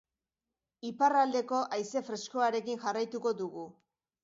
[0.89, 3.71] Iparraldeko haize freskoarekin jarraituko dugu.